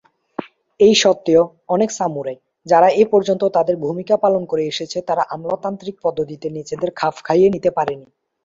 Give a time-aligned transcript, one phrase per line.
[0.79, 1.43] এই সত্ত্বেও,
[1.69, 2.37] অনেক সামুরাই,
[2.65, 7.69] যারা এই পর্যন্ত তাদের ভূমিকা পালন করে এসেছে তারা আমলাতান্ত্রিক পদ্ধতিতে নিজেদেরকে খাপ খাইয়ে নিতে
[7.77, 8.07] পারেনি।